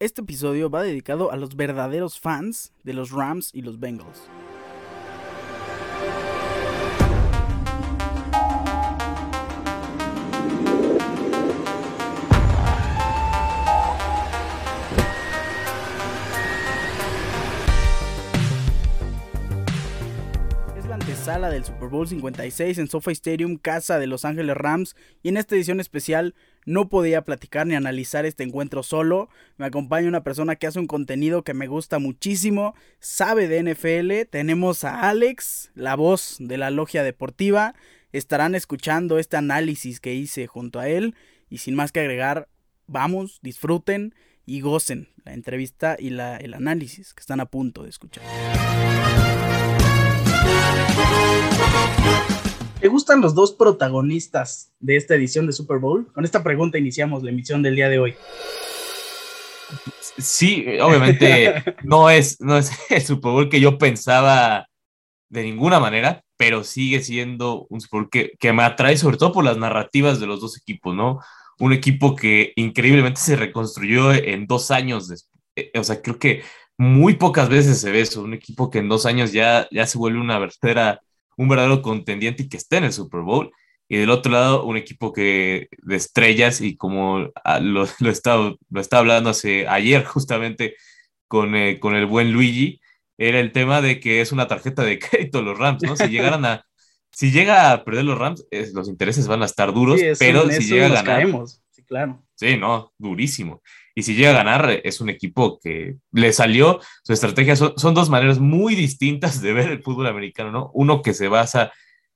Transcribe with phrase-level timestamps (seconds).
[0.00, 4.30] Este episodio va dedicado a los verdaderos fans de los Rams y los Bengals.
[21.20, 25.36] Sala del Super Bowl 56 en SoFi Stadium, casa de Los Ángeles Rams, y en
[25.36, 29.28] esta edición especial no podía platicar ni analizar este encuentro solo.
[29.58, 34.30] Me acompaña una persona que hace un contenido que me gusta muchísimo, sabe de NFL.
[34.30, 37.74] Tenemos a Alex, la voz de la logia deportiva.
[38.12, 41.14] Estarán escuchando este análisis que hice junto a él,
[41.50, 42.48] y sin más que agregar,
[42.86, 44.14] vamos, disfruten
[44.46, 48.24] y gocen la entrevista y la, el análisis que están a punto de escuchar.
[52.80, 56.10] ¿Te gustan los dos protagonistas de esta edición de Super Bowl?
[56.12, 58.14] Con esta pregunta iniciamos la emisión del día de hoy.
[60.16, 64.66] Sí, obviamente no es, no es el Super Bowl que yo pensaba
[65.28, 69.32] de ninguna manera, pero sigue siendo un Super Bowl que, que me atrae sobre todo
[69.32, 71.20] por las narrativas de los dos equipos, ¿no?
[71.58, 75.08] Un equipo que increíblemente se reconstruyó en dos años.
[75.08, 75.30] Después.
[75.56, 76.42] Eh, o sea, creo que
[76.80, 79.98] muy pocas veces se ve eso, un equipo que en dos años ya, ya se
[79.98, 81.02] vuelve una verdadera,
[81.36, 83.52] un verdadero contendiente y que esté en el Super Bowl.
[83.86, 88.54] Y del otro lado, un equipo que de estrellas y como ah, lo, lo, estaba,
[88.70, 90.74] lo estaba hablando hace, ayer justamente
[91.28, 92.80] con, eh, con el buen Luigi,
[93.18, 95.96] era el tema de que es una tarjeta de crédito los Rams, ¿no?
[95.96, 96.64] Si llegaran a,
[97.12, 100.86] si llega a perder los Rams, los intereses van a estar duros, pero si llega
[100.86, 101.04] a ganar...
[101.04, 101.60] Caemos.
[101.90, 102.24] Claro.
[102.36, 103.62] Sí, no, durísimo.
[103.96, 107.56] Y si llega a ganar, es un equipo que le salió su estrategia.
[107.56, 110.70] Son, son, dos maneras muy distintas de ver el fútbol americano, ¿no?
[110.72, 111.72] Uno que se basa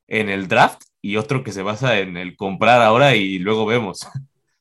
[0.07, 4.07] en el draft y otro que se basa en el comprar ahora y luego vemos.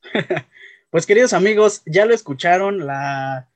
[0.89, 3.50] Pues queridos amigos, ya lo escucharon, la,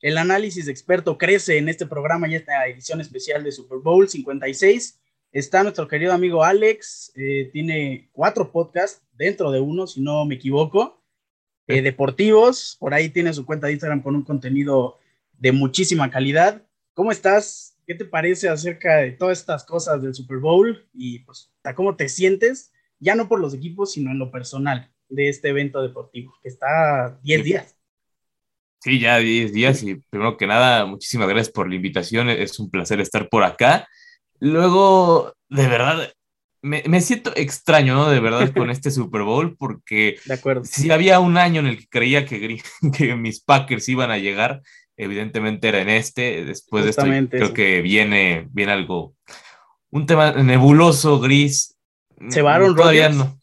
[0.00, 5.00] el análisis experto crece en este programa y esta edición especial de Super Bowl 56.
[5.32, 10.36] Está nuestro querido amigo Alex, eh, tiene cuatro podcasts dentro de uno, si no me
[10.36, 11.03] equivoco.
[11.66, 12.76] Eh, deportivos.
[12.78, 14.98] Por ahí tiene su cuenta de Instagram con un contenido
[15.38, 16.62] de muchísima calidad.
[16.94, 17.76] ¿Cómo estás?
[17.86, 20.88] ¿Qué te parece acerca de todas estas cosas del Super Bowl?
[20.94, 22.72] Y pues, ¿cómo te sientes?
[22.98, 27.18] Ya no por los equipos, sino en lo personal de este evento deportivo, que está
[27.22, 27.76] 10 días.
[28.80, 32.28] Sí, ya 10 días y primero que nada, muchísimas gracias por la invitación.
[32.28, 33.88] Es un placer estar por acá.
[34.40, 36.12] Luego, de verdad,
[36.64, 38.08] me, me, siento extraño, ¿no?
[38.08, 40.16] De verdad, con este Super Bowl, porque
[40.64, 42.58] si había un año en el que creía que,
[42.96, 44.62] que mis Packers iban a llegar,
[44.96, 46.44] evidentemente era en este.
[46.44, 49.14] Después de esto, creo que viene, viene algo,
[49.90, 51.76] un tema nebuloso, gris.
[52.30, 53.38] ¿Se va Aaron Todavía no.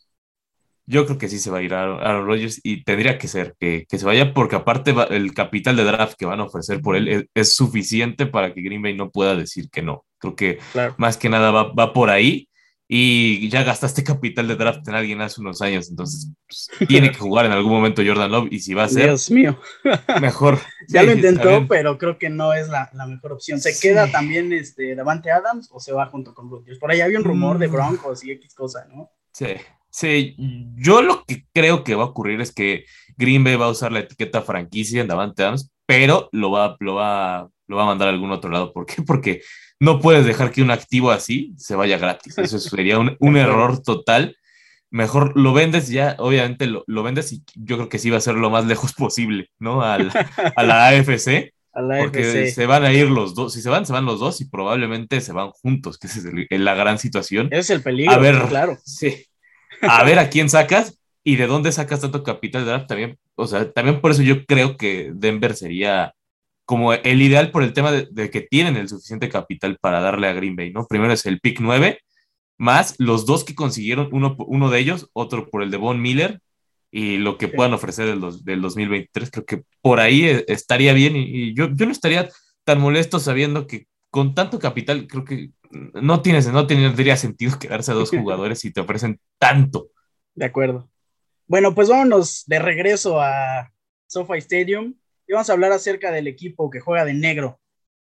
[0.87, 3.55] Yo creo que sí se va a ir a Aaron Rodgers y tendría que ser
[3.59, 6.81] que, que se vaya, porque aparte va, el capital de draft que van a ofrecer
[6.81, 10.05] por él es, es, suficiente para que Green Bay no pueda decir que no.
[10.17, 10.95] Creo que claro.
[10.97, 12.49] más que nada va, va por ahí
[12.93, 17.19] y ya gastaste capital de draft en alguien hace unos años, entonces pues, tiene que
[17.19, 19.05] jugar en algún momento Jordan Love y si va a ser...
[19.05, 19.57] Dios mío.
[20.19, 20.59] Mejor.
[20.89, 23.61] ya sí, lo intentó, pero creo que no es la, la mejor opción.
[23.61, 23.87] ¿Se sí.
[23.87, 26.79] queda también este, Davante Adams o se va junto con Rodgers?
[26.79, 29.09] Por ahí había un rumor de Broncos y X cosa, ¿no?
[29.31, 29.53] Sí,
[29.89, 30.35] sí.
[30.75, 32.83] Yo lo que creo que va a ocurrir es que
[33.15, 36.95] Green Bay va a usar la etiqueta franquicia en Davante Adams, pero lo va, lo
[36.95, 38.73] va, lo va a mandar a algún otro lado.
[38.73, 39.01] ¿Por qué?
[39.01, 39.41] Porque
[39.81, 42.37] no puedes dejar que un activo así se vaya gratis.
[42.37, 44.37] Eso sería un, un error total.
[44.91, 48.21] Mejor lo vendes ya, obviamente lo, lo, vendes y yo creo que sí va a
[48.21, 49.81] ser lo más lejos posible, ¿no?
[49.83, 49.97] A
[50.63, 51.53] la AFC.
[51.73, 52.53] A la porque AFC.
[52.53, 53.53] se van a ir los dos.
[53.53, 56.25] Si se van, se van los dos y probablemente se van juntos, que esa es
[56.25, 57.47] el, la gran situación.
[57.47, 58.77] Ese es el peligro, a ver, claro.
[58.85, 59.25] Sí.
[59.81, 63.17] A ver a quién sacas y de dónde sacas tanto capital de draft también.
[63.33, 66.13] O sea, también por eso yo creo que Denver sería
[66.71, 70.29] como el ideal por el tema de, de, que tienen el suficiente capital para darle
[70.29, 70.87] a Green Bay, ¿no?
[70.87, 71.99] Primero es el pick 9,
[72.57, 76.39] más los dos que consiguieron, uno, uno de ellos, otro por el de Von Miller,
[76.89, 79.31] y lo que puedan ofrecer del, dos, del 2023.
[79.31, 82.29] Creo que por ahí estaría bien, y, y yo, yo no estaría
[82.63, 85.49] tan molesto sabiendo que con tanto capital, creo que
[86.01, 89.89] no, tienes, no tendría sentido quedarse a dos jugadores y te ofrecen tanto.
[90.35, 90.89] De acuerdo.
[91.47, 93.73] Bueno, pues vámonos de regreso a
[94.07, 94.95] SoFi Stadium
[95.31, 97.61] y vamos a hablar acerca del equipo que juega de negro.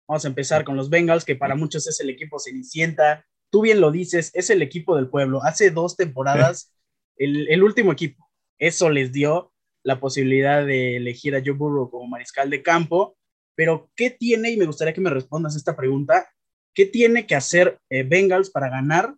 [0.07, 3.27] Vamos a empezar con los Bengals, que para muchos es el equipo Cenicienta.
[3.51, 5.43] Tú bien lo dices, es el equipo del pueblo.
[5.43, 6.73] Hace dos temporadas,
[7.17, 8.27] el, el último equipo.
[8.57, 9.53] Eso les dio
[9.83, 13.15] la posibilidad de elegir a Joe Burrow como mariscal de campo.
[13.53, 14.49] Pero, ¿qué tiene?
[14.49, 16.27] Y me gustaría que me respondas esta pregunta.
[16.73, 19.13] ¿Qué tiene que hacer eh, Bengals para ganar?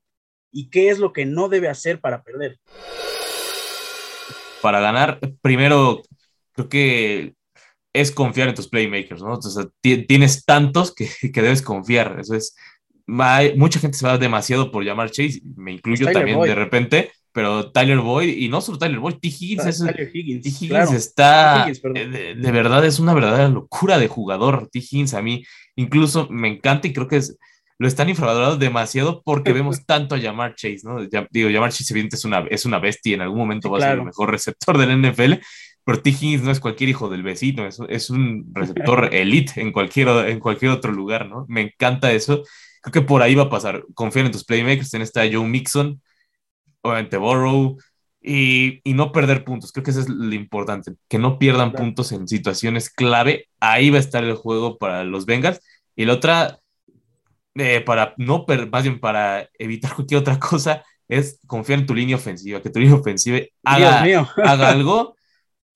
[0.52, 2.60] ¿Y qué es lo que no debe hacer para perder?
[4.62, 6.02] Para ganar, primero,
[6.54, 7.36] creo que
[7.94, 9.36] es confiar en tus playmakers, ¿no?
[9.36, 9.68] Entonces,
[10.08, 12.18] tienes tantos que, que, debes confiar.
[12.20, 12.56] Eso es,
[13.08, 18.00] mucha gente se va demasiado por llamar Chase, me incluyo también de repente, pero Tyler
[18.00, 19.28] Boyd, y no solo Tyler Boyd, T.
[19.28, 19.82] Higgins,
[20.14, 24.80] Higgins, está, eh, de, verdad es una verdadera locura de jugador, T.
[24.80, 25.44] Higgins a mí
[25.76, 27.38] incluso me encanta y creo que es,
[27.80, 31.00] lo están infravalorando demasiado porque vemos tanto a Jamar Chase, ¿no?
[31.32, 33.82] digo, Jamar Chase evidentemente es una, es una bestia y en algún momento va a
[33.82, 35.34] ser el mejor receptor del NFL,
[35.86, 36.10] pero T.
[36.10, 40.40] Higgins no es cualquier hijo del vecino, es, es un receptor elite en cualquier, en
[40.40, 41.46] cualquier otro lugar, ¿no?
[41.50, 42.44] Me encanta eso.
[42.82, 43.86] Creo que por ahí va a pasar.
[43.94, 46.02] Confiar en tus playmakers, en esta Joe Mixon,
[46.82, 47.78] obviamente Borrow,
[48.22, 49.74] y, y, no perder puntos.
[49.74, 53.50] Creo que eso es lo importante, que no pierdan puntos en situaciones clave.
[53.60, 55.60] Ahí va a estar el juego para los Bengals.
[55.96, 56.60] Y la otra,
[57.56, 62.16] eh, para no más bien para evitar cualquier otra cosa, es confiar en tu línea
[62.16, 64.04] ofensiva, que tu línea ofensiva haga,
[64.38, 65.16] haga algo.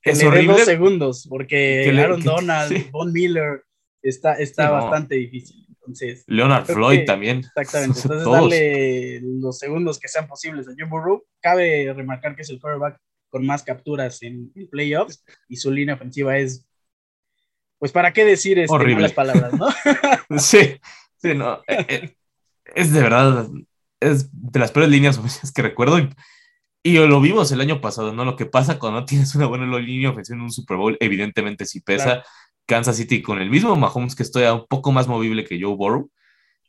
[0.04, 0.54] es horrible.
[0.54, 3.64] dos segundos, porque Aaron Donald, Von Miller,
[4.02, 5.66] está, está bastante difícil.
[5.70, 7.40] Entonces, Leonard Floyd también.
[7.40, 8.00] Exactamente.
[8.04, 11.24] Entonces, darle los segundos que sean posibles a Joe Burrow.
[11.42, 13.00] Cabe remarcar que es el quarterback
[13.30, 16.66] con más capturas en, playoffs y su línea ofensiva es,
[17.78, 19.68] pues, ¿para qué decir este, las palabras, no?
[20.40, 20.80] sí,
[21.18, 21.62] sí, no.
[21.68, 22.16] Eh, eh,
[22.76, 23.48] es de verdad,
[24.00, 25.20] es de las peores líneas
[25.54, 26.00] que recuerdo.
[26.00, 26.10] Y,
[26.90, 28.26] y, lo vimos el año pasado, ¿no?
[28.26, 31.66] Lo que pasa cuando no tienes una buena línea ofensiva en un Super Bowl, evidentemente
[31.66, 32.24] sí pesa.
[32.66, 36.12] Kansas City con el mismo Mahomes que estoy un poco más movible que Joe Burrow.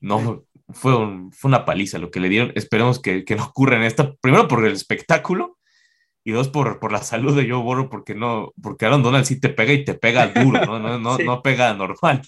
[0.00, 0.92] No, fue,
[1.32, 2.52] fue una paliza lo que le dieron.
[2.54, 4.14] Esperemos que, que, no ocurra en esta.
[4.20, 5.58] Primero por el espectáculo
[6.24, 9.40] y dos por, por la salud de Joe Burrow, porque no, porque Aaron Donald sí
[9.40, 12.22] te pega y te pega duro, no, no, no, no pega normal.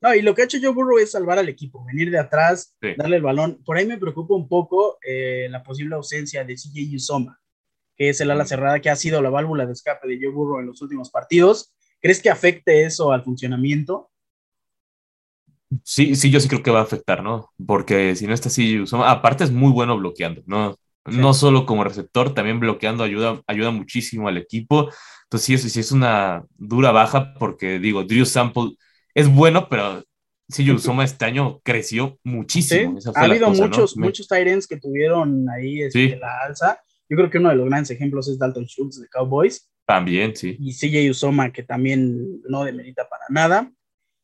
[0.00, 2.74] No, y lo que ha hecho Joe Burrow es salvar al equipo, venir de atrás,
[2.96, 3.62] darle el balón.
[3.64, 7.38] Por ahí me preocupa un poco eh, la posible ausencia de CJ Usoma,
[7.96, 10.60] que es el ala cerrada que ha sido la válvula de escape de Joe Burrow
[10.60, 14.10] en los últimos partidos ¿Crees que afecte eso al funcionamiento?
[15.84, 17.50] Sí, sí, yo sí creo que va a afectar, ¿no?
[17.64, 20.76] Porque si no está así, aparte es muy bueno bloqueando, ¿no?
[21.04, 24.90] No solo como receptor, también bloqueando ayuda, ayuda muchísimo al equipo.
[25.24, 28.76] Entonces sí, sí es una dura baja porque digo, Drew Sample
[29.14, 30.04] es bueno, pero
[30.48, 32.98] sí, Usoma este año creció muchísimo.
[33.14, 36.80] ha habido muchos, muchos Tyrants que tuvieron ahí este, la alza.
[37.08, 40.56] Yo creo que uno de los grandes ejemplos es Dalton Schultz de Cowboys, también, sí.
[40.60, 43.72] Y CJ Usoma, que también no demerita para nada.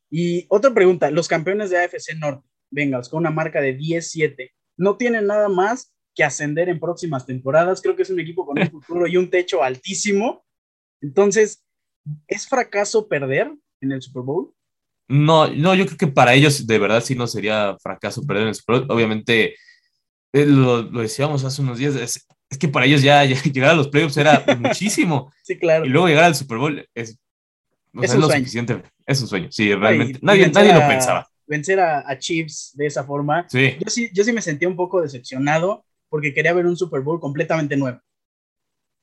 [0.09, 4.97] Y otra pregunta, los campeones de AFC Norte, Bengals, con una marca de 10-7, no
[4.97, 7.83] tienen nada más que ascender en próximas temporadas.
[7.83, 10.47] Creo que es un equipo con un futuro y un techo altísimo.
[11.01, 11.65] Entonces,
[12.29, 14.55] ¿es fracaso perder en el Super Bowl?
[15.09, 18.49] No, no, yo creo que para ellos de verdad sí no sería fracaso perder en
[18.49, 18.91] el Super Bowl.
[18.91, 19.55] Obviamente,
[20.33, 23.75] eh, lo, lo, decíamos hace unos días, es, es que para ellos ya, llegar a
[23.75, 25.33] los playoffs era muchísimo.
[25.43, 25.85] sí, claro.
[25.85, 27.19] Y luego llegar al Super Bowl es,
[28.03, 28.83] es, lo suficiente.
[29.07, 30.19] Es un sueño, sí, realmente.
[30.23, 31.29] nadie, nadie lo pensaba.
[31.47, 33.47] Vencer a, Chiefs de esa forma.
[33.49, 33.77] Sí.
[33.79, 34.11] Yo, sí.
[34.13, 38.01] yo sí me sentí un poco decepcionado porque quería ver un Super Bowl completamente nuevo.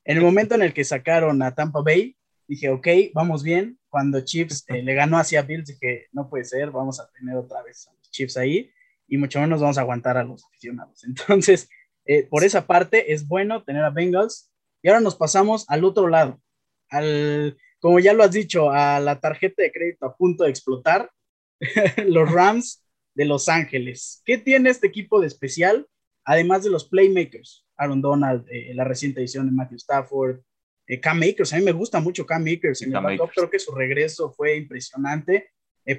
[0.06, 2.18] En el momento en el que sacaron a Tampa Bay,
[2.48, 3.80] dije, ok, vamos bien.
[3.94, 7.62] Cuando Chiefs eh, le ganó hacia Bills, dije, no puede ser, vamos a tener otra
[7.62, 8.72] vez a los Chiefs ahí
[9.08, 11.04] y mucho menos vamos a aguantar a los aficionados.
[11.06, 11.70] Entonces,
[12.04, 14.52] eh, por esa parte es bueno tener a Bengals.
[14.82, 16.42] Y ahora nos pasamos al otro lado,
[16.90, 21.12] al, como ya lo has dicho, a la tarjeta de crédito a punto de explotar,
[22.08, 22.84] los Rams
[23.14, 24.24] de Los Ángeles.
[24.26, 25.88] ¿Qué tiene este equipo de especial?
[26.26, 30.40] Además de los playmakers, Aaron Donald, eh, la reciente edición de Matthew Stafford,
[30.88, 33.74] eh, Cam Makers, a mí me gusta mucho Cam Makers en el creo que su
[33.74, 35.50] regreso fue impresionante,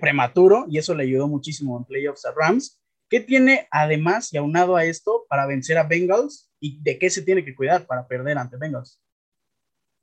[0.00, 2.80] prematuro, y eso le ayudó muchísimo en playoffs a Rams.
[3.08, 7.22] ¿Qué tiene además y aunado a esto para vencer a Bengals y de qué se
[7.22, 9.00] tiene que cuidar para perder ante Bengals?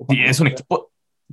[0.08, 0.92] Sí, es un equipo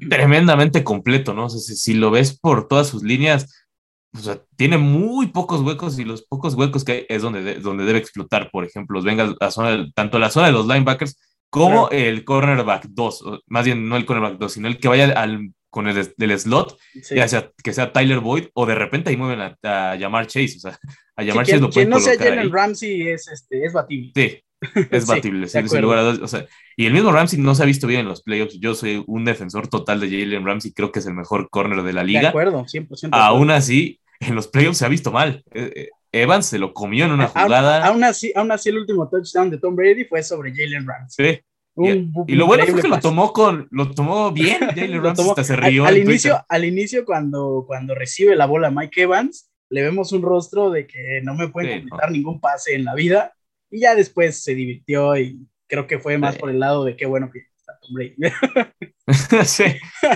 [0.09, 1.47] tremendamente completo, ¿no?
[1.47, 3.67] O sea, si, lo ves por todas sus líneas,
[4.15, 7.85] o sea, tiene muy pocos huecos y los pocos huecos que hay es donde, donde
[7.85, 8.51] debe explotar.
[8.51, 11.19] Por ejemplo, los Bengals, la zona, tanto la zona de los linebackers
[11.51, 15.53] como el cornerback 2, más bien no el cornerback 2, sino el que vaya al
[15.71, 16.79] con el del slot,
[17.11, 20.61] ya sea que sea Tyler Boyd o de repente ahí mueven a, llamar Chase, o
[20.61, 20.79] sea,
[21.17, 24.13] a llamar Chase lo pueden no sea Jalen Ramsey es, este, es batible.
[24.15, 24.43] Sí,
[24.91, 27.87] es batible, sin lugar a o sea, y el mismo Ramsey no se ha visto
[27.87, 28.59] bien en los playoffs.
[28.59, 31.93] Yo soy un defensor total de Jalen Ramsey, creo que es el mejor corner de
[31.93, 32.23] la liga.
[32.23, 33.11] De acuerdo, 100%.
[33.13, 35.45] Aún así, en los playoffs se ha visto mal.
[35.53, 37.87] Eh, eh, Evans se lo comió en una jugada.
[37.87, 41.35] Aún, así, aún así, el último touchdown de Tom Brady fue sobre Jalen Ramsey.
[41.35, 41.43] Sí,
[42.27, 45.55] y, lo bueno fue que lo tomó con lo tomó bien Jalen Ramsey hasta se
[45.55, 50.23] rió al, inicio al inicio cuando cuando recibe la bola Mike Evans le vemos un
[50.23, 53.35] rostro de que no me pueden completar ningún pase en la vida
[53.71, 57.07] y ya después se divirtió y creo que fue más por el lado de qué
[57.07, 57.48] bueno que
[59.45, 59.65] sí,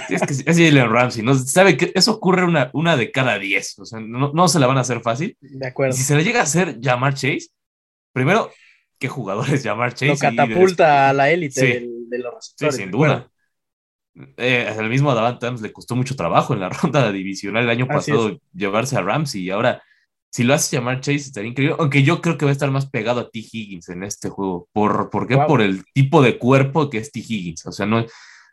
[0.08, 1.34] es que es Jalen Ramsey, ¿no?
[1.34, 4.66] Sabe que eso ocurre una, una de cada diez, o sea, no, no, se la
[4.66, 5.36] van a hacer fácil.
[5.40, 5.94] De acuerdo.
[5.94, 7.48] Y si se le llega a hacer Jamar Chase,
[8.12, 8.50] primero,
[8.98, 10.08] ¿qué jugadores Jamar Chase?
[10.08, 12.74] Lo catapulta a la élite de los receptores.
[12.74, 13.30] Sí, sin duda.
[14.36, 17.86] Eh, el mismo Davante Adams le costó mucho trabajo en la ronda divisional el año
[17.86, 19.82] pasado llevarse a Ramsey y ahora
[20.32, 22.88] si lo hace llamar Chase estaría increíble, aunque yo creo que va a estar más
[22.88, 23.38] pegado a T.
[23.38, 24.66] Higgins en este juego.
[24.72, 25.36] ¿Por, ¿por qué?
[25.36, 27.20] Por el tipo de cuerpo que es T.
[27.20, 27.66] Higgins.
[27.66, 28.06] O sea, no,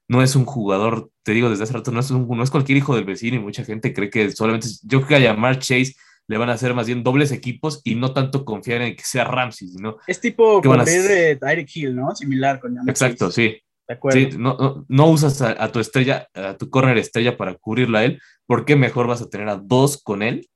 [0.09, 2.95] no es un jugador, te digo desde hace rato, no es, no es cualquier hijo
[2.95, 5.93] del vecino y mucha gente cree que solamente, yo creo que a llamar Chase
[6.27, 9.23] le van a hacer más bien dobles equipos y no tanto confiar en que sea
[9.23, 9.97] Ramsey, sino...
[10.05, 12.13] Es tipo de Tyreek Hill, ¿no?
[12.13, 13.57] Similar con Exacto, sí.
[13.87, 14.19] De acuerdo.
[14.19, 18.03] Sí, no, no, usas a, a, tu estrella, a tu corner estrella para cubrirla a
[18.03, 20.47] él, porque mejor vas a tener a dos con él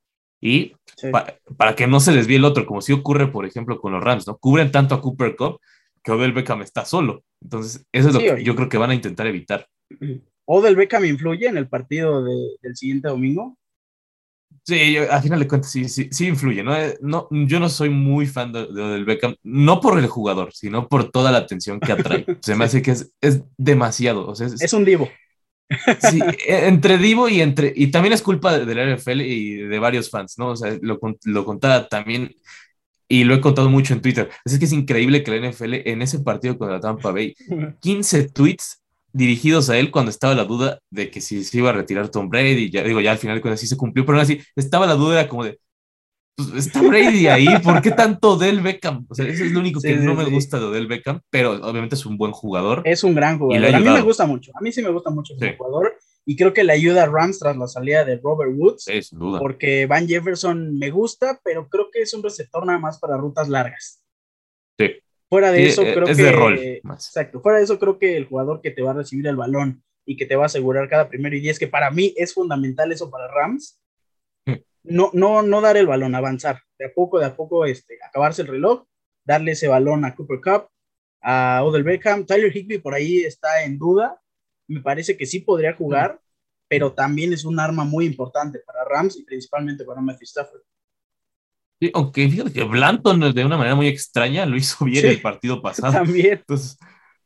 [0.46, 0.76] y
[1.58, 4.28] para que no se desvíe el otro, como si ocurre, por ejemplo, con los Rams,
[4.28, 4.38] ¿no?
[4.38, 5.62] Cubren tanto a Cooper Cup
[6.04, 7.24] que Odell Beckham está solo.
[7.42, 9.66] Entonces, eso es lo que yo creo que van a intentar evitar.
[10.44, 13.58] ¿Odell Beckham influye en el partido del siguiente domingo?
[14.66, 16.76] Sí, al final de cuentas sí, sí, sí influye, ¿no?
[16.76, 17.30] Eh, ¿no?
[17.32, 21.10] Yo no soy muy fan de, de, Odell Beckham, no por el jugador, sino por
[21.10, 22.26] toda la atención que atrae.
[22.42, 24.28] Se me hace que es, es demasiado.
[24.28, 25.08] O sea, es, es un divo.
[26.10, 27.74] Sí, e, entre Divo y entre.
[27.76, 30.50] Y también es culpa del NFL y de varios fans, ¿no?
[30.50, 32.36] O sea, lo, lo contaba también
[33.08, 34.30] y lo he contado mucho en Twitter.
[34.46, 37.36] Es que es increíble que la NFL en ese partido contra Tampa Bay,
[37.82, 38.82] 15 tweets
[39.14, 42.30] dirigidos a él cuando estaba la duda de que si se iba a retirar Tom
[42.30, 42.72] Brady.
[42.72, 45.22] Ya digo, ya al final cuando así se cumplió, pero aún así estaba la duda,
[45.22, 45.60] era como de.
[46.36, 49.06] Pues, está Brady ahí, ¿por qué tanto Del Beckham?
[49.08, 51.96] O sea, eso es lo único que no me gusta de Del Beckham, pero obviamente
[51.96, 52.82] es un buen jugador.
[52.86, 53.76] Es un gran jugador.
[53.76, 56.54] A mí me gusta mucho, a mí sí me gusta mucho ese jugador y creo
[56.54, 58.86] que le ayuda a Rams tras la salida de Robert Woods.
[58.86, 59.40] Sí, sin duda.
[59.40, 63.50] Porque Van Jefferson me gusta, pero creo que es un receptor nada más para rutas
[63.50, 64.02] largas.
[64.80, 64.92] Sí.
[65.30, 66.24] Fuera de eso, creo es que.
[66.24, 67.42] De rol, exacto.
[67.42, 70.16] Fuera de eso, creo que el jugador que te va a recibir el balón y
[70.16, 73.10] que te va a asegurar cada primero y diez, que para mí es fundamental eso
[73.10, 73.82] para Rams,
[74.84, 76.62] no, no, no dar el balón, avanzar.
[76.78, 78.86] De a poco, de a poco, este, acabarse el reloj,
[79.24, 80.68] darle ese balón a Cooper Cup,
[81.22, 82.26] a Odell Beckham.
[82.26, 84.20] Tyler Higby por ahí está en duda.
[84.68, 86.20] Me parece que sí podría jugar,
[86.68, 90.62] pero también es un arma muy importante para Rams y principalmente para Matthew Stafford.
[91.80, 95.62] Sí, aunque fíjate que Blanton de una manera muy extraña lo hizo bien el partido
[95.62, 95.94] pasado.
[95.94, 96.40] También.
[96.40, 96.78] Entonces,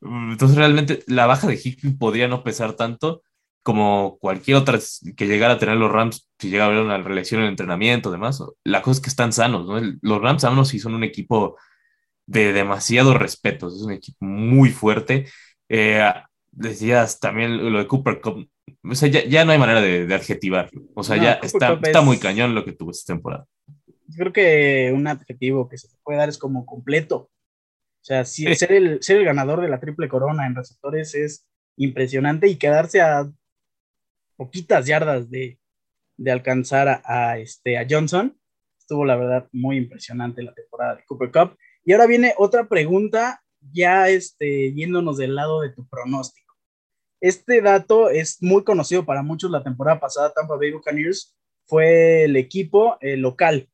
[0.01, 3.23] entonces realmente la baja de Higby podría no pesar tanto
[3.67, 4.79] como cualquier otra
[5.17, 8.41] que llegara a tener los Rams, si llega a haber una reelección en entrenamiento, demás,
[8.63, 9.97] la cosa es que están sanos, ¿no?
[10.01, 11.57] Los Rams, menos sí son un equipo
[12.25, 15.25] de demasiado respeto, es un equipo muy fuerte.
[15.67, 16.01] Eh,
[16.49, 18.49] decías también lo de Cooper Cup,
[18.85, 22.55] o sea, ya, no hay manera de, adjetivar, o sea, ya está, está muy cañón
[22.55, 23.47] lo que tuvo esta temporada.
[24.07, 27.17] Yo creo que un adjetivo que se puede dar es como completo.
[27.17, 31.45] O sea, si ser, el, ser el ganador de la triple corona en receptores es
[31.75, 33.29] impresionante y quedarse a
[34.37, 35.59] poquitas yardas de,
[36.25, 38.37] alcanzar a, este, a Johnson.
[38.79, 41.57] Estuvo, la verdad, muy impresionante la temporada de Cooper Cup.
[41.83, 46.53] Y ahora viene otra pregunta, ya este, yéndonos del lado de tu pronóstico.
[47.19, 50.31] Este dato es muy conocido para muchos la temporada pasada.
[50.33, 53.69] Tampa Bay Buccaneers fue el equipo eh, local.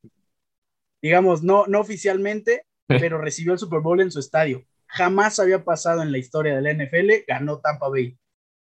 [1.01, 4.63] Digamos, no, no oficialmente, pero recibió el Super Bowl en su estadio.
[4.87, 8.17] Jamás había pasado en la historia de la NFL, ganó Tampa Bay.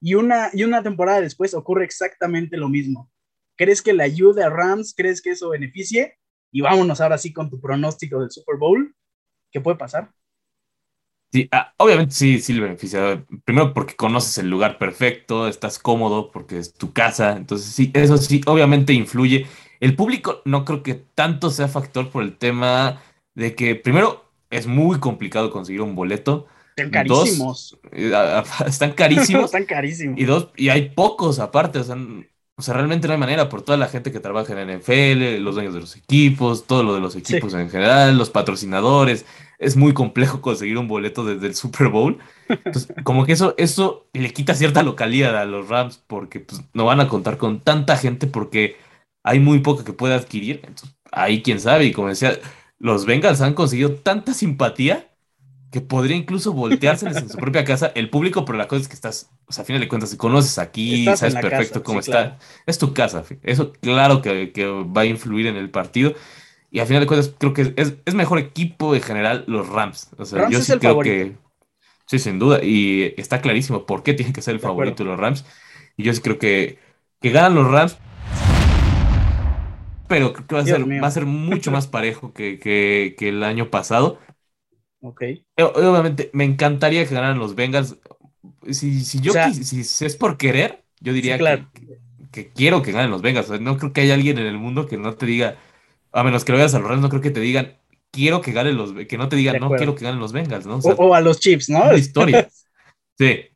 [0.01, 3.09] Y una, y una temporada después ocurre exactamente lo mismo.
[3.55, 4.93] ¿Crees que le ayude a Rams?
[4.97, 6.17] ¿Crees que eso beneficie?
[6.51, 8.95] Y vámonos ahora sí con tu pronóstico del Super Bowl.
[9.51, 10.11] ¿Qué puede pasar?
[11.31, 13.23] Sí, ah, obviamente sí, sí le beneficia.
[13.45, 17.37] Primero porque conoces el lugar perfecto, estás cómodo porque es tu casa.
[17.37, 19.47] Entonces sí, eso sí, obviamente influye.
[19.79, 23.01] El público no creo que tanto sea factor por el tema
[23.33, 26.47] de que primero es muy complicado conseguir un boleto.
[26.85, 27.79] Están carísimos.
[28.65, 29.45] Están carísimos.
[29.45, 30.19] están carísimos.
[30.19, 31.95] Y dos, y hay pocos aparte, o sea,
[32.61, 35.55] o sea, realmente no hay manera por toda la gente que trabaja en NFL, los
[35.55, 39.25] dueños de los equipos, todo lo de los equipos en general, los patrocinadores.
[39.57, 42.19] Es muy complejo conseguir un boleto desde el Super Bowl.
[42.47, 46.85] Entonces, como que eso, eso le quita cierta localidad a los Rams porque pues, no
[46.85, 48.75] van a contar con tanta gente porque
[49.23, 50.61] hay muy poca que pueda adquirir.
[50.63, 51.85] Entonces, ahí quién sabe.
[51.85, 52.37] Y como decía,
[52.77, 55.10] los Bengals han conseguido tanta simpatía
[55.71, 58.93] que podría incluso volteárseles en su propia casa el público, pero la cosa es que
[58.93, 62.77] estás, o sea, a final de cuentas, si conoces aquí, sabes perfecto cómo está, es
[62.77, 66.13] tu casa, eso claro que, que, va a influir en el partido,
[66.71, 70.09] y a final de cuentas creo que es, es mejor equipo en general los Rams,
[70.17, 71.37] o sea, yo sí creo que,
[72.05, 75.45] sí, sin duda, y está clarísimo por qué tiene que ser el favorito los Rams,
[75.95, 76.79] y yo sí creo que,
[77.21, 77.97] que ganan los Rams,
[80.09, 83.29] pero creo que va a, ser, va a ser mucho más parejo que, que, que
[83.29, 84.19] el año pasado,
[85.01, 85.23] Ok.
[85.57, 87.97] Obviamente, me encantaría que ganaran los Bengals.
[88.69, 91.37] si, si yo si, es por querer, yo diría
[92.31, 93.59] que, quiero que ganen los Bengals.
[93.59, 95.57] no creo que haya alguien en el mundo que no te diga,
[96.11, 97.77] a menos que lo veas a los Rams, no creo que te digan,
[98.11, 100.77] quiero que ganen los, que no te digan, no quiero que ganen los Bengals, ¿no?
[100.77, 101.95] O, a los Chips, ¿no?
[101.97, 102.47] historia.
[103.17, 103.47] sí.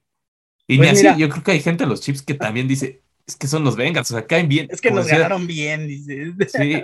[0.67, 3.35] Y pues así, yo creo que hay gente en los Chips que también dice, es
[3.35, 4.67] que son los Bengals, o sea, caen bien.
[4.69, 6.33] Es que nos ganaron bien, dice.
[6.47, 6.81] Sí,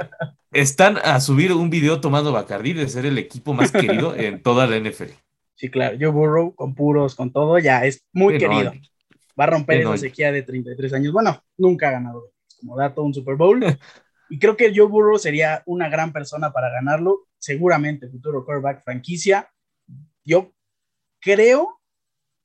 [0.52, 4.68] están a subir un video tomando Bacardi de ser el equipo más querido en toda
[4.68, 5.12] la NFL.
[5.56, 8.74] Sí, claro, Joe Burrow con puros, con todo, ya es muy querido.
[9.40, 11.14] Va a romper esa sequía de 33 años.
[11.14, 13.64] Bueno, nunca ha ganado como dato un Super Bowl.
[14.30, 17.28] y creo que Joe Burrow sería una gran persona para ganarlo.
[17.38, 19.52] Seguramente futuro quarterback franquicia.
[20.24, 20.52] Yo
[21.20, 21.80] creo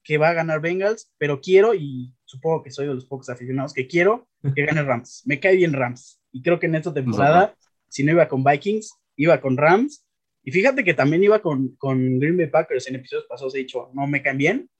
[0.02, 3.72] que va a ganar Bengals, pero quiero, y supongo que soy de los pocos aficionados
[3.72, 5.22] que quiero, que gane Rams.
[5.24, 6.20] Me cae bien Rams.
[6.32, 7.56] Y creo que en esta temporada,
[7.88, 10.04] si no iba con Vikings, iba con Rams.
[10.42, 13.54] Y fíjate que también iba con, con Green Bay Packers en episodios pasados.
[13.54, 14.70] He dicho, no me caen bien,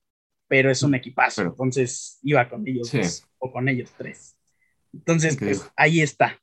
[0.48, 1.42] pero es un equipazo.
[1.42, 4.36] entonces iba con ellos dos, o con ellos tres.
[4.92, 6.38] Entonces, pues ahí está.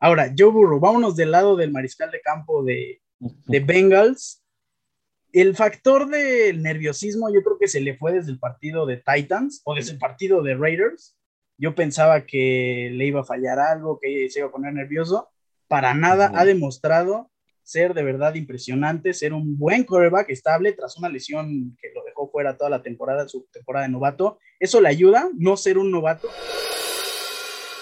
[0.00, 3.00] Ahora, Joe Burrow, vámonos del lado del mariscal de campo de,
[3.46, 4.43] de Bengals
[5.34, 9.62] el factor del nerviosismo yo creo que se le fue desde el partido de Titans
[9.64, 11.16] o desde el partido de Raiders.
[11.58, 15.28] Yo pensaba que le iba a fallar algo, que se iba a poner nervioso.
[15.66, 17.32] Para nada ha demostrado
[17.64, 22.30] ser de verdad impresionante, ser un buen quarterback estable tras una lesión que lo dejó
[22.30, 24.38] fuera toda la temporada, su temporada de novato.
[24.60, 26.28] Eso le ayuda, no ser un novato.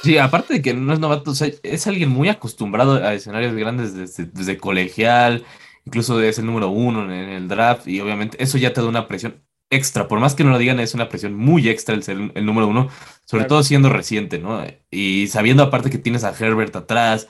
[0.03, 1.33] Sí, aparte de que no es novato,
[1.63, 5.45] es alguien muy acostumbrado a escenarios grandes desde, desde colegial,
[5.85, 9.09] incluso es el número uno en el draft y obviamente eso ya te da una
[9.09, 12.19] presión extra, por más que no lo digan, es una presión muy extra el ser
[12.35, 12.89] el número uno,
[13.25, 14.63] sobre todo siendo reciente, ¿no?
[14.91, 17.27] Y sabiendo aparte que tienes a Herbert atrás,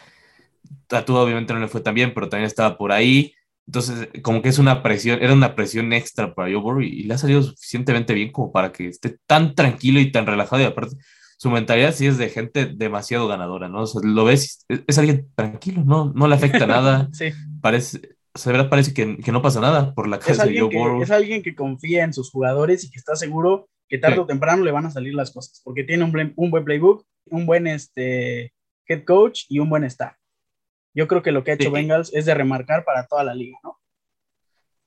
[0.91, 3.33] a tú obviamente no le fue tan bien, pero también estaba por ahí,
[3.67, 7.15] entonces como que es una presión, era una presión extra para Joe Burrow y, le
[7.15, 10.97] ha salido suficientemente bien como para que esté tan tranquilo y tan relajado y aparte
[11.39, 13.83] su mentalidad sí es de gente demasiado ganadora, ¿no?
[13.83, 17.31] O sea, lo ves, es, alguien tranquilo, no, no le afecta nada, sí.
[17.61, 21.43] parece, de verdad parece que, no pasa nada por la casa de Joe Es alguien
[21.43, 24.87] que confía en sus jugadores y que está seguro que tarde o temprano le van
[24.87, 28.55] a salir las cosas, porque tiene un, un buen playbook, un buen este,
[28.87, 30.17] head coach y un buen staff.
[30.95, 33.59] Yo creo que lo que ha hecho Bengals es de remarcar para toda la liga,
[33.63, 33.79] ¿no?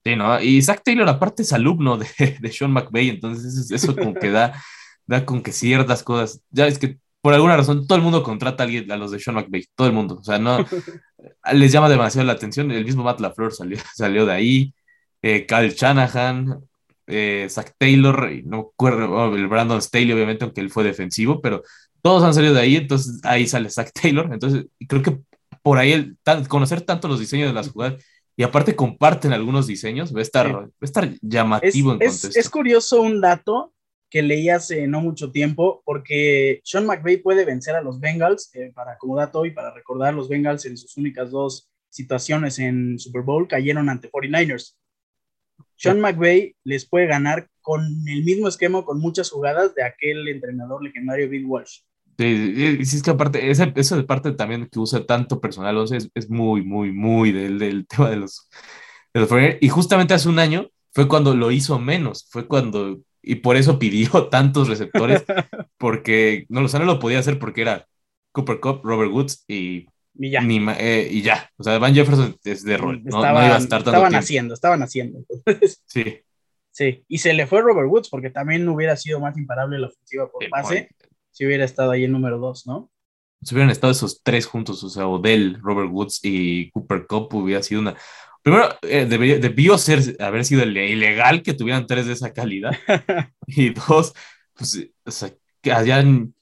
[0.04, 0.40] Sí, ¿no?
[0.40, 2.08] Y Zach Taylor aparte es alumno de,
[2.40, 4.54] de Sean McVay, entonces eso como que da,
[5.06, 8.62] da con que ciertas cosas, ya es que por alguna razón todo el mundo contrata
[8.62, 10.58] a, alguien, a los de Sean McVay, todo el mundo, o sea, no,
[11.54, 14.74] les llama demasiado la atención, el mismo Matt LaFleur salió, salió de ahí,
[15.22, 16.60] eh, Cal Shanahan,
[17.08, 21.64] eh, Zach Taylor, y no recuerdo, el Brandon Staley obviamente, aunque él fue defensivo, pero
[22.02, 25.20] todos han salido de ahí, entonces ahí sale Zach Taylor, entonces creo que
[25.62, 28.04] por ahí el, conocer tanto los diseños de las jugadas
[28.38, 32.28] y aparte comparten algunos diseños, va a estar, va a estar llamativo en contexto.
[32.28, 33.74] Es, es curioso un dato
[34.10, 38.72] que leí hace no mucho tiempo, porque Sean McVay puede vencer a los Bengals, eh,
[38.74, 43.22] para como dato y para recordar, los Bengals en sus únicas dos situaciones en Super
[43.22, 44.76] Bowl cayeron ante 49ers.
[45.78, 50.84] Sean McVay les puede ganar con el mismo esquema, con muchas jugadas de aquel entrenador
[50.84, 51.80] legendario Bill Walsh.
[52.18, 56.30] Sí, sí, es que aparte, esa, de parte también que usa tanto personal, es, es
[56.30, 58.50] muy, muy, muy del, del tema de los,
[59.14, 63.36] de los Y justamente hace un año fue cuando lo hizo menos, fue cuando y
[63.36, 65.26] por eso pidió tantos receptores,
[65.78, 67.88] porque no, lo no lo podía hacer porque era
[68.32, 70.42] Cooper Cup, Robert Woods y, y ya.
[70.80, 71.50] Eh, y ya.
[71.58, 74.84] O sea, Van Jefferson es de rol, no, iba a estar tanto Estaban haciendo, estaban
[74.84, 75.20] haciendo.
[75.86, 76.22] sí.
[76.72, 80.30] Sí, y se le fue Robert Woods porque también hubiera sido más imparable la ofensiva
[80.30, 80.90] por pase
[81.32, 82.92] si hubiera estado ahí el número dos, ¿no?
[83.42, 87.64] Si hubieran estado esos tres juntos, o sea, Odell, Robert Woods y Cooper Cup, hubiera
[87.64, 87.96] sido una,
[88.46, 92.74] Primero, eh, debió ser, haber sido ilegal que tuvieran tres de esa calidad.
[93.48, 94.14] y dos,
[94.54, 95.32] pues, o sea,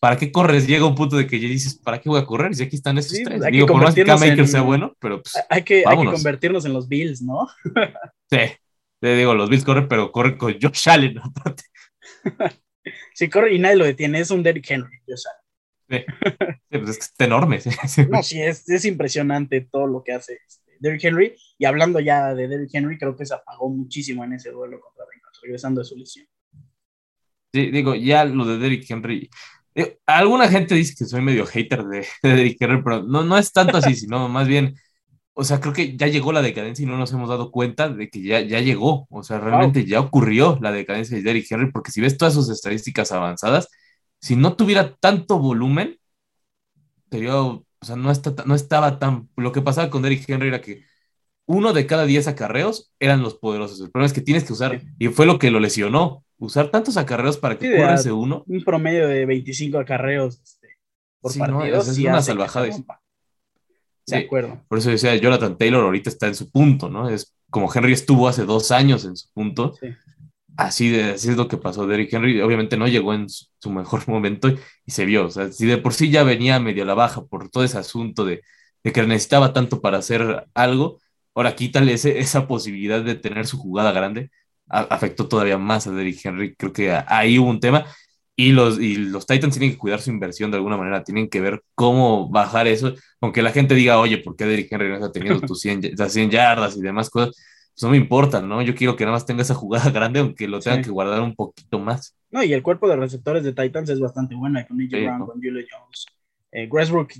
[0.02, 0.68] ¿para qué corres?
[0.68, 2.54] Llega un punto de que ya dices, ¿para qué voy a correr?
[2.56, 3.42] Si aquí están esos tres.
[3.50, 6.74] Digo, por más que Maker sea bueno, pero pues, hay, que, hay que convertirnos en
[6.74, 7.48] los Bills, ¿no?
[8.30, 8.52] sí,
[9.00, 11.64] te digo, los Bills corren, pero corren con Josh Allen, aparte.
[13.14, 15.40] sí, corre y nadie lo detiene, es un Derrick Henry, Josh Allen.
[15.90, 16.06] Sí.
[16.70, 17.60] pues es que es enorme.
[18.10, 20.40] no, sí, es, es impresionante todo lo que hace.
[20.80, 21.36] Derrick Henry.
[21.58, 25.06] Y hablando ya de Derrick Henry, creo que se apagó muchísimo en ese duelo contra
[25.06, 26.28] Bengals, regresando de su lesión.
[27.54, 29.30] Sí, digo, ya lo de Derrick Henry.
[30.06, 33.78] alguna gente dice que soy medio hater de, Derrick Henry, pero no, no es tanto
[33.78, 34.76] así, sino más bien,
[35.34, 38.10] o sea, creo que ya llegó la decadencia y no nos hemos dado cuenta de
[38.10, 39.08] que ya, ya llegó.
[39.10, 42.50] O sea, realmente ya ocurrió la decadencia de Derrick Henry, porque si ves todas sus
[42.50, 43.68] estadísticas avanzadas,
[44.20, 45.98] si no tuviera tanto volumen,
[47.12, 47.34] sería
[47.84, 49.28] o sea, no, está, no estaba tan...
[49.36, 50.86] Lo que pasaba con Derrick Henry era que
[51.46, 53.82] uno de cada diez acarreos eran los poderosos.
[53.82, 56.96] El problema es que tienes que usar, y fue lo que lo lesionó, usar tantos
[56.96, 58.46] acarreos para que corra ese uno.
[58.48, 60.70] Un promedio de 25 acarreos este,
[61.20, 61.82] por partido.
[61.82, 62.68] es, una salvajada.
[64.08, 64.64] De acuerdo.
[64.70, 67.10] Por eso decía, Jonathan Taylor ahorita está en su punto, ¿no?
[67.10, 69.74] Es como Henry estuvo hace dos años en su punto.
[70.56, 71.88] Así, de, así es lo que pasó.
[71.88, 75.26] Derrick Henry obviamente no llegó en su, mejor momento y, se vio.
[75.26, 77.78] O sea, si de por sí ya venía medio a la baja por todo ese
[77.78, 78.42] asunto de,
[78.84, 81.00] de que necesitaba tanto para hacer algo,
[81.36, 84.30] ahora quítale esa posibilidad de tener su jugada grande.
[84.68, 86.56] afectó todavía más a Derrick Henry.
[86.56, 87.86] Creo que ahí hubo un tema.
[88.36, 91.40] Y los, y los Titans tienen que cuidar su inversión de alguna manera, tienen que
[91.40, 95.12] ver cómo bajar eso, aunque la gente diga, oye, ¿por qué Derrick Henry no está
[95.12, 97.36] teniendo tus 100, 100 yardas y demás cosas?
[97.74, 98.62] Pues no me importa, ¿no?
[98.62, 101.36] Yo quiero que nada más tenga esa jugada grande, aunque lo tenga que guardar un
[101.36, 102.16] poquito más.
[102.32, 105.36] No, y el cuerpo de receptores de Titans es bastante bueno, con AJ Brown, con
[105.36, 106.06] Julio Jones.
[106.52, 106.70] Eh,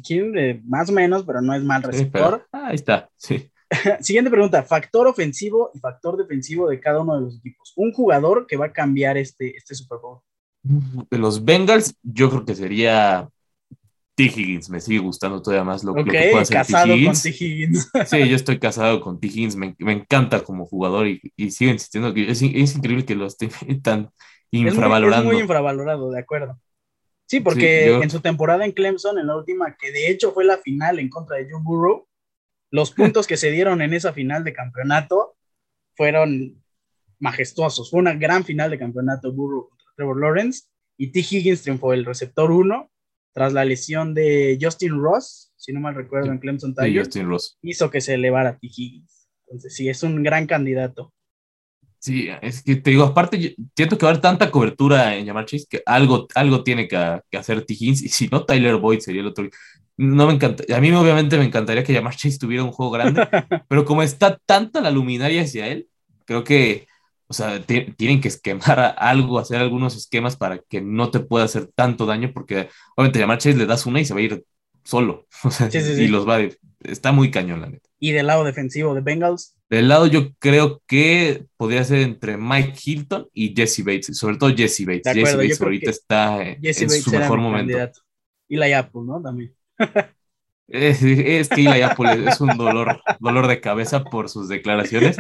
[0.04, 2.48] King, eh, más o menos, pero no es mal receptor.
[2.52, 3.50] ahí está, sí.
[4.02, 7.74] Siguiente pregunta, factor ofensivo y factor defensivo de cada uno de los equipos.
[7.76, 10.22] Un jugador que va a cambiar este, este Super Bowl
[10.64, 13.30] de los Bengals, yo creo que sería
[14.16, 14.24] T.
[14.24, 14.70] Higgins.
[14.70, 16.94] Me sigue gustando todavía más lo, que puede hacer casado T.
[16.94, 17.24] Higgins.
[17.24, 17.44] con T.
[17.46, 17.92] Higgins.
[18.06, 19.28] sí, yo estoy casado con T.
[19.28, 19.56] Higgins.
[19.56, 23.50] Me, encanta como jugador y, y sigo insistiendo que es, increíble que lo estén
[23.82, 24.12] tan
[24.52, 25.30] infravalorando.
[25.30, 26.60] Es muy, infravalorado, de acuerdo.
[27.26, 30.58] Sí, porque en su temporada en Clemson, en la última, que de hecho fue la
[30.58, 32.08] final en contra de Joe Burrow,
[32.70, 35.36] los puntos que se dieron en esa final de campeonato
[35.96, 36.62] fueron
[37.20, 37.90] majestuosos.
[37.90, 40.64] Fue una gran final de campeonato Burrow Trevor Lawrence,
[40.98, 41.20] y T.
[41.20, 42.92] Higgins triunfó el receptor 1
[43.34, 46.76] tras la lesión de Justin Ross, si no mal recuerdo, en Clemson.
[46.96, 47.58] Justin Ross.
[47.62, 48.68] Hizo que se elevara T.
[48.68, 49.28] Higgins.
[49.48, 51.14] Entonces, sí, es un gran candidato.
[52.00, 55.46] Sí, es que te digo, aparte, siento que va a haber tanta cobertura en Yamar
[55.46, 56.98] Chase que algo, algo tiene que,
[57.38, 57.74] hacer T.
[57.74, 59.48] Higgins, y si no, Tyler Boyd sería el otro.
[59.96, 63.26] No me encanta, a mí obviamente me encantaría que Yamar Chase tuviera un juego grande,
[63.70, 65.88] pero como está tanta la luminaria hacia él,
[66.26, 66.88] creo que
[67.28, 71.70] o sea, tienen que esquemar algo, hacer algunos esquemas para que no te pueda hacer
[71.76, 74.44] tanto daño, porque obviamente llamar Chase le das una y se va a ir
[74.84, 75.28] solo.
[75.44, 76.58] O sea, y los va a ir.
[76.82, 77.90] Está muy cañón, la neta.
[78.00, 79.56] ¿Y del lado defensivo de Bengals?
[79.70, 84.54] Del lado yo creo que podría ser entre Mike Hilton y Jesse Bates, sobre todo
[84.54, 85.14] Jesse Bates.
[85.14, 87.78] Jesse Bates ahorita está en su mejor momento.
[88.50, 89.22] Y la Apple, ¿no?
[89.22, 89.56] También.
[90.68, 95.18] es, es, que Eli Apple es un dolor, dolor de cabeza por sus declaraciones.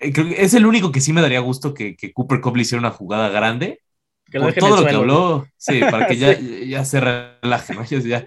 [0.00, 2.90] Eh, es el único que sí me daría gusto que, Cooper Cup le hiciera una
[2.90, 3.80] jugada grande.
[4.32, 6.16] por todo lo que habló, sí, para que
[6.68, 7.84] ya, se relaje, ¿no?
[7.84, 8.26] Ya,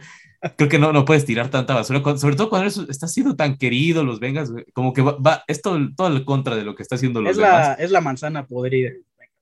[0.55, 4.03] creo que no, no puedes tirar tanta basura, sobre todo cuando está siendo tan querido
[4.03, 7.32] los Vengas, como que va, es todo, el contra de lo que está haciendo los
[7.32, 8.91] es La, es la manzana podrida.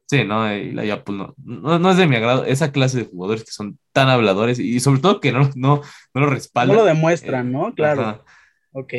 [0.10, 3.44] Sí, no, y la pues no, no, es de mi agrado esa clase de jugadores
[3.44, 5.82] que son tan habladores y sobre todo que no, no,
[6.14, 6.78] no lo respaldan.
[6.78, 7.74] No lo demuestran, ¿no?
[7.76, 8.24] Claro.
[8.72, 8.94] Ok.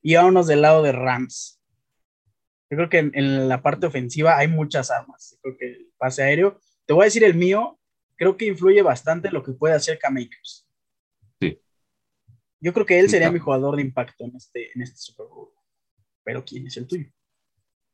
[0.00, 1.60] Y vámonos del lado de Rams.
[2.72, 5.38] Yo creo que en, la parte ofensiva hay muchas armas.
[5.42, 7.78] creo que el pase aéreo, te voy a decir el mío,
[8.16, 10.66] creo que influye bastante lo que puede hacer K-Makers.
[11.38, 11.60] Sí.
[12.60, 15.50] Yo creo que él sería mi jugador de impacto en este, en este Super Bowl.
[16.24, 17.10] Pero ¿quién es el tuyo?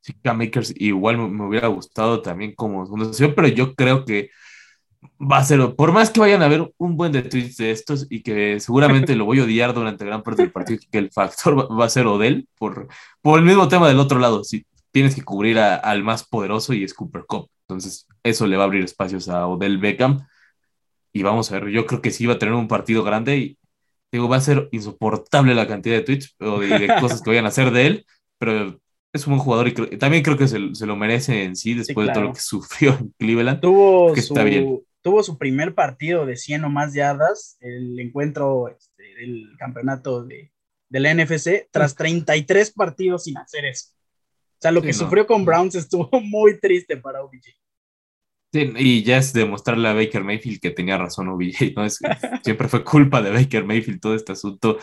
[0.01, 4.31] Sí, K-Makers igual me, hubiera gustado también como fundación, pero yo creo que
[5.20, 8.06] va a ser, por más que vayan a ver un buen de tweets de estos
[8.11, 11.68] y que seguramente lo voy a odiar durante gran parte del partido, que el factor
[11.78, 12.88] va, a ser Odell por,
[13.20, 14.44] por el mismo tema del otro lado.
[14.44, 17.48] Si tienes que cubrir al más poderoso y es Cooper Cup.
[17.68, 20.26] Entonces, eso le va a abrir espacios a Odell Beckham.
[21.12, 23.58] Y vamos a ver, yo creo que sí va a tener un partido grande y
[24.12, 27.48] digo, va a ser insoportable la cantidad de tweets o de, cosas que vayan a
[27.48, 28.06] hacer de él,
[28.38, 28.78] pero
[29.12, 32.12] es un buen jugador y también creo que se, lo merece en sí después de
[32.12, 33.61] todo lo que sufrió en Cleveland.
[33.61, 38.68] Tuvo que está bien tuvo su primer partido de 100 o más yardas, el encuentro
[38.68, 40.53] este, del campeonato de,
[40.90, 43.92] la NFC, tras 33 partidos sin hacer eso.
[43.94, 47.47] O sea, lo que sufrió con Browns estuvo muy triste para OBJ.
[48.53, 51.87] Sí, y ya es demostrarle a Baker Mayfield que tenía razón OBJ, ¿no?
[51.87, 51.99] Es,
[52.44, 54.77] siempre fue culpa de Baker Mayfield todo este asunto,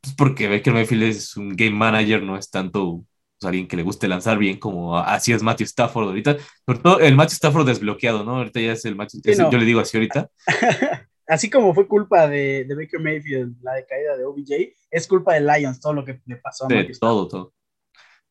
[0.00, 3.04] pues porque Baker Mayfield es un game manager, no es tanto
[3.42, 6.36] alguien que le guste lanzar bien, como así es Matthew Stafford ahorita.
[6.64, 8.36] Sobre todo el Matthew Stafford desbloqueado, ¿no?
[8.36, 9.20] Ahorita ya es el Matthew,
[9.50, 10.30] yo le digo así ahorita.
[11.26, 15.40] así como fue culpa de, de, Baker Mayfield la decaída de OBJ, es culpa de
[15.40, 17.52] Lions todo lo que le pasó a de, Todo, todo.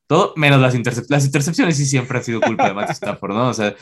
[0.07, 1.09] Todo, menos las, intercepciones.
[1.09, 3.49] las intercepciones sí siempre ha sido culpa de Matthew Stafford, ¿no?
[3.49, 3.75] O sea,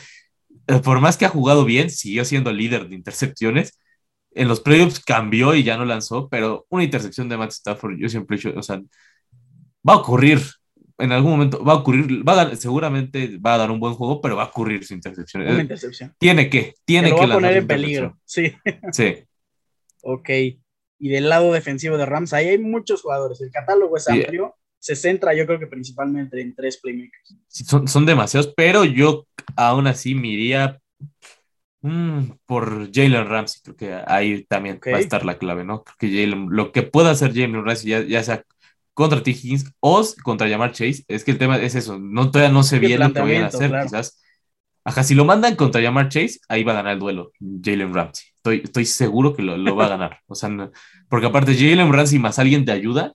[0.66, 3.78] eh, por más que ha jugado bien, siguió siendo líder de intercepciones.
[4.32, 8.08] En los playoffs cambió y ya no lanzó, pero una intercepción de Matthew Stafford, yo
[8.08, 8.80] siempre he dicho, o sea,
[9.88, 10.40] va a ocurrir,
[10.98, 14.20] en algún momento va a ocurrir, va a seguramente va a dar un buen juego,
[14.20, 15.42] pero va a ocurrir su intercepción.
[15.42, 16.14] Una intercepción.
[16.18, 17.26] Tiene que, tiene que.
[17.26, 18.54] Va a poner en peligro, sí.
[18.92, 19.16] Sí.
[20.02, 20.30] ok.
[20.98, 23.40] Y del lado defensivo de Rams, ahí hay muchos jugadores.
[23.40, 24.54] El catálogo es amplio.
[24.78, 27.36] se centra yo creo que principalmente en tres playmakers.
[27.48, 29.26] son, son demasiados, pero yo
[29.56, 30.80] aún así me iría
[31.82, 35.82] mm, por Jalen Ramsey, creo que ahí también va a estar la clave, ¿no?
[35.82, 38.44] Creo que Jalen, lo que pueda hacer Jalen Ramsey, ya, ya sea
[38.94, 39.30] contra T.
[39.32, 42.78] Higgins o contra llamar Chase, es que el tema es eso, no, todavía no sé
[42.78, 44.20] bien lo que vayan a hacer, quizás.
[44.84, 48.26] Ajá, si lo mandan contra llamar Chase, ahí va a ganar el duelo Jalen Ramsey.
[48.36, 50.20] Estoy, estoy seguro que lo, lo va a ganar.
[50.26, 50.50] O sea,
[51.08, 53.14] porque aparte Jalen Ramsey más alguien te ayuda.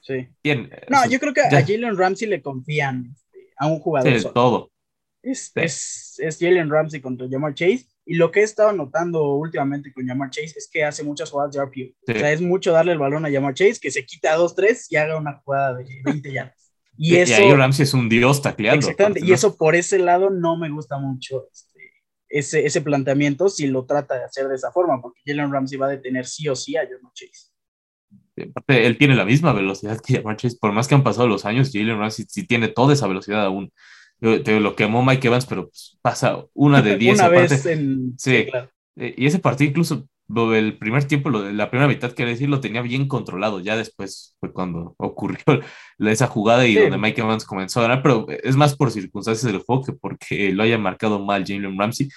[0.00, 0.28] Sí.
[0.42, 4.20] Bien, no, yo creo que a Jalen Ramsey le confían este, a un jugador.
[4.20, 4.70] Sí, todo.
[5.22, 7.86] Es, es, es, Jalen Ramsey contra Jamar Chase.
[8.06, 11.54] Y lo que he estado notando últimamente con Jamar Chase es que hace muchas jugadas
[11.54, 11.94] de RPO.
[12.06, 14.86] O sea, es mucho darle el balón a Jamar Chase, que se quita a 2-3
[14.90, 16.64] y haga una jugada de 20 yardas.
[16.96, 18.78] Y, eso, ahí Ramsey es un dios tacleando.
[18.78, 21.80] Exactamente, y eso por ese lado no me gusta mucho este,
[22.28, 25.86] ese, ese planteamiento si lo trata de hacer de esa forma, porque Jalen Ramsey va
[25.86, 27.50] a detener sí o sí a Jamar Chase.
[28.68, 31.70] él tiene la misma velocidad que Jamar Chase, por más que han pasado los años,
[31.72, 33.72] Jalen Ramsey sí tiene toda esa velocidad aún.
[34.42, 37.18] Te lo quemó Mike Evans, pero pues, pasa una de 10.
[37.18, 38.14] una vez en...
[38.18, 38.70] Sí, claro.
[38.96, 42.80] Eh, y ese partido incluso del primer tiempo, la primera mitad, quiero decir, lo tenía
[42.80, 43.60] bien controlado.
[43.60, 45.38] Ya después fue cuando ocurrió
[45.98, 49.62] esa jugada y donde Mike Evans comenzó a ganar, pero es más por circunstancias del
[49.62, 52.08] juego que porque lo haya marcado mal Jalen Ramsey.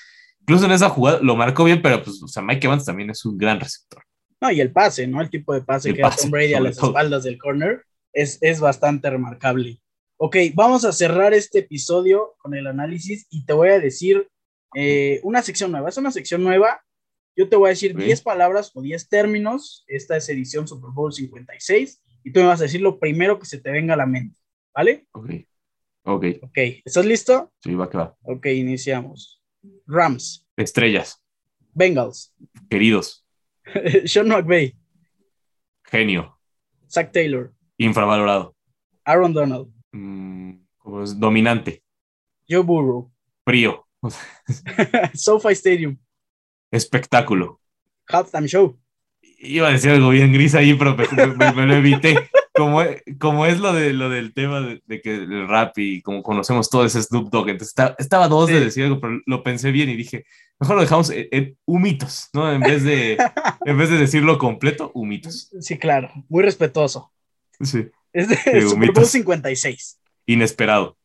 [0.41, 3.25] Incluso en esa jugada lo marcó bien, pero pues, o sea, Mike Evans también es
[3.25, 4.03] un gran receptor.
[4.39, 5.19] No, y el pase, ¿no?
[5.19, 8.59] El tipo de pase que da Tom Brady a las espaldas del corner es, es
[8.59, 9.81] bastante remarcable.
[10.17, 14.27] Ok, vamos a cerrar este episodio con el análisis y te voy a decir
[14.75, 15.89] eh, una sección nueva.
[15.89, 16.81] Es una sección nueva
[17.37, 19.85] yo te voy a decir 10 palabras o 10 términos.
[19.87, 23.45] Esta es edición Super Bowl 56 y tú me vas a decir lo primero que
[23.45, 24.39] se te venga a la mente.
[24.73, 25.05] ¿Vale?
[25.11, 25.29] Ok.
[26.01, 26.25] Ok.
[26.41, 26.57] Ok.
[26.83, 27.53] ¿Estás listo?
[27.59, 28.17] Sí, va que va.
[28.23, 29.43] Ok, iniciamos.
[29.85, 30.47] Rams.
[30.57, 31.23] Estrellas.
[31.75, 32.33] Bengals.
[32.71, 33.23] Queridos.
[34.05, 34.75] Sean McVay.
[35.83, 36.39] Genio.
[36.89, 37.53] Zach Taylor.
[37.77, 38.55] Infravalorado.
[39.05, 39.71] Aaron Donald.
[39.91, 40.53] Mm,
[41.17, 41.83] dominante.
[42.47, 43.11] Joe Burrow.
[43.43, 43.85] Frío.
[45.13, 45.97] SoFi Stadium
[46.71, 47.61] espectáculo.
[48.07, 48.77] Halftime show.
[49.39, 52.29] Iba a decir algo bien gris ahí, pero me, lo evité.
[52.53, 52.81] Como,
[53.19, 56.85] como, es lo, de, lo del tema de, que el rap y como conocemos todo
[56.85, 60.25] ese Snoop Dogg, entonces estaba, dos de decir algo, pero lo pensé bien y dije,
[60.59, 62.51] mejor lo dejamos en, humitos, ¿no?
[62.51, 63.17] En vez, de,
[63.65, 65.51] en vez de decirlo completo, humitos.
[65.59, 67.11] Sí, claro, muy respetuoso.
[67.61, 67.89] Sí.
[68.13, 69.99] Es de Super Bowl 56.
[70.25, 70.97] Inesperado.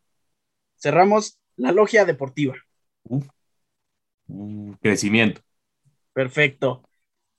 [0.77, 2.55] Cerramos la logia deportiva.
[3.05, 3.27] Uf
[4.81, 5.41] crecimiento.
[6.13, 6.83] Perfecto.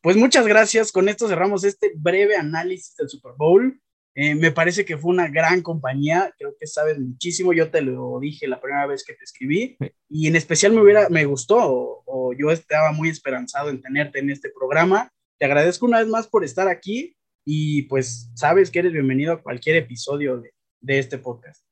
[0.01, 0.91] Pues muchas gracias.
[0.91, 3.79] Con esto cerramos este breve análisis del Super Bowl.
[4.15, 6.33] Eh, me parece que fue una gran compañía.
[6.37, 7.53] Creo que sabes muchísimo.
[7.53, 9.77] Yo te lo dije la primera vez que te escribí.
[10.09, 14.29] Y en especial me hubiera, me gustó, o, yo estaba muy esperanzado en tenerte en
[14.29, 15.11] este programa.
[15.39, 17.15] Te agradezco una vez más por estar aquí.
[17.45, 21.63] Y pues sabes que eres bienvenido a cualquier episodio de, de este podcast.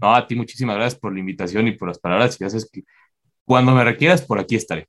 [0.00, 2.38] No, a ti muchísimas gracias por la invitación y por las palabras.
[2.38, 2.84] Ya sabes que
[3.44, 4.88] cuando me requieras, por aquí estaré.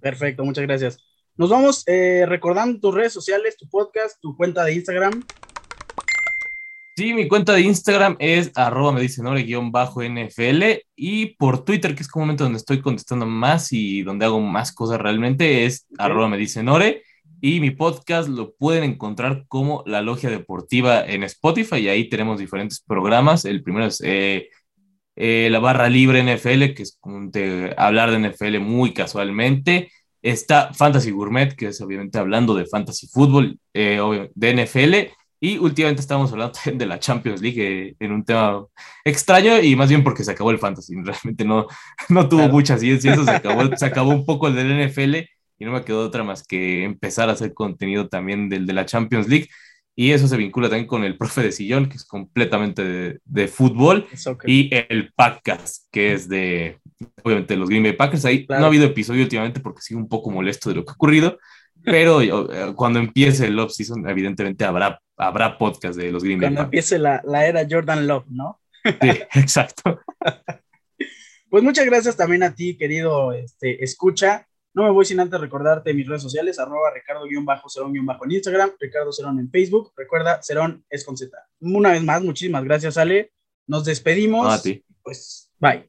[0.00, 0.98] Perfecto, muchas gracias.
[1.36, 5.22] Nos vamos eh, recordando tus redes sociales, tu podcast, tu cuenta de Instagram.
[6.96, 12.08] Sí, mi cuenta de Instagram es arroba me dice nfl y por Twitter, que es
[12.08, 16.28] como un momento donde estoy contestando más y donde hago más cosas realmente, es arroba
[16.28, 17.04] me dice nore.
[17.40, 22.40] Y mi podcast lo pueden encontrar como La Logia Deportiva en Spotify y ahí tenemos
[22.40, 23.44] diferentes programas.
[23.44, 24.48] El primero es eh,
[25.14, 26.98] eh, la barra libre NFL, que es
[27.32, 29.90] de hablar de NFL muy casualmente.
[30.20, 35.12] Está Fantasy Gourmet, que es obviamente hablando de fantasy fútbol, eh, de NFL.
[35.40, 38.64] Y últimamente estamos hablando de la Champions League eh, en un tema
[39.04, 40.94] extraño y más bien porque se acabó el fantasy.
[41.04, 41.66] Realmente no,
[42.08, 45.64] no tuvo mucha ciencia, eso se acabó, se acabó un poco el del NFL y
[45.64, 49.28] no me quedó otra más que empezar a hacer contenido también del de la Champions
[49.28, 49.48] League
[49.98, 54.06] y eso se vincula también con el profe de sillón, que es completamente de, fútbol,
[54.46, 56.78] y el podcast, que es de,
[57.24, 58.24] obviamente, los Green Bay Packers.
[58.24, 60.94] Ahí no ha habido episodio últimamente porque sigo un poco molesto de lo que ha
[60.94, 61.40] ocurrido,
[61.82, 66.62] pero eh, cuando empiece el off-season, evidentemente habrá, habrá podcast de los Green Bay Cuando
[66.62, 68.60] empiece la, la era Jordan Love, ¿no?
[68.84, 70.00] Sí, exacto.
[71.50, 74.46] pues muchas gracias también a ti, querido este, escucha.
[74.74, 79.50] No me voy sin antes recordarte mis redes sociales, arroba ricardo-cerón-en Instagram, Ricardo Cerón en
[79.50, 79.92] Facebook.
[79.96, 81.36] Recuerda, Cerón es con Z.
[81.60, 83.32] Una vez más, muchísimas gracias, Ale.
[83.66, 84.52] Nos despedimos.
[84.52, 84.84] a ti.
[85.02, 85.84] Pues, bye.